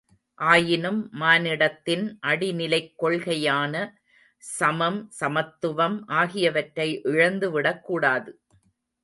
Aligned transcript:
ஆயினும் 0.39 1.01
மானிடத்தின் 1.13 2.05
அடிநிலைக் 2.21 2.95
கொள்கையான 2.95 3.75
சமம், 4.43 4.99
சமத்துவம் 5.19 6.07
ஆகியனவற்றை 6.13 6.89
இழந்து 7.03 7.51
விடக்கூடாது. 7.51 8.33